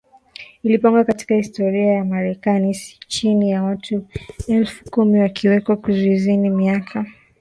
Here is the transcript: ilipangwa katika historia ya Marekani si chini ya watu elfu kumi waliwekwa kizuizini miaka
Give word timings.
ilipangwa 0.63 1.03
katika 1.03 1.35
historia 1.35 1.85
ya 1.93 2.05
Marekani 2.05 2.73
si 2.73 2.99
chini 3.07 3.51
ya 3.51 3.63
watu 3.63 4.07
elfu 4.47 4.85
kumi 4.91 5.19
waliwekwa 5.19 5.77
kizuizini 5.77 6.49
miaka 6.49 7.05